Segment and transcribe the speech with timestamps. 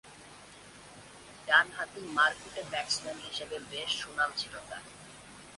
[1.47, 4.83] ডানহাতি মারকুটে ব্যাটসম্যান হিসেবে বেশ সুনাম ছিল তার।